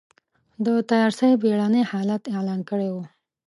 [0.65, 2.97] د تيارسۍ بېړنی حالت اعلان کړی و.